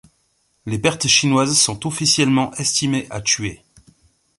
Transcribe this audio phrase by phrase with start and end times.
[0.65, 3.61] Les pertes chinoises sont officiellement estimées à tués.